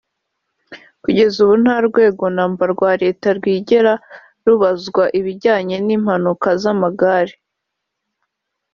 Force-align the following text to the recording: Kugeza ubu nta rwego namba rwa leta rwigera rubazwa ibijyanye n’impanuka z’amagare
Kugeza 1.03 1.35
ubu 1.43 1.55
nta 1.63 1.77
rwego 1.87 2.23
namba 2.35 2.63
rwa 2.73 2.91
leta 3.01 3.27
rwigera 3.37 3.93
rubazwa 4.45 5.03
ibijyanye 5.19 5.75
n’impanuka 5.85 6.49
z’amagare 6.61 7.35